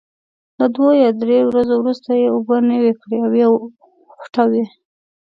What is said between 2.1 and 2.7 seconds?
یې اوبه